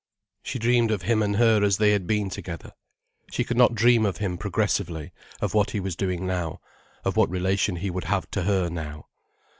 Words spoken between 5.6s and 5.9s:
he